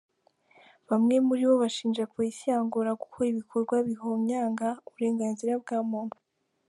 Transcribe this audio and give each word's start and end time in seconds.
Bamwe 0.89 1.15
muri 1.27 1.43
bo 1.49 1.55
bashinja 1.63 2.09
polisi 2.13 2.41
ya 2.49 2.57
Angola 2.63 2.91
gukora 3.01 3.27
ibikorwa 3.33 3.75
bihonyanga 3.87 4.67
uburenganzira 4.87 5.53
bwa 5.63 5.79
muntu. 5.91 6.17